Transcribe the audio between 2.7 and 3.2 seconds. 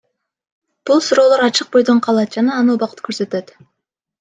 убакыт